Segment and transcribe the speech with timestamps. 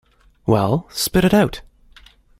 [0.47, 1.61] Well, spit it out!